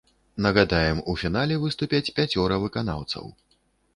[0.45, 3.29] Нагадаем, у фінале выступяць пяцёра выканаўцаў.